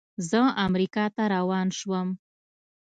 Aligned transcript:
زه 0.29 0.39
امریکا 0.65 1.05
ته 1.15 1.23
روان 1.35 1.67
شوم. 1.77 2.07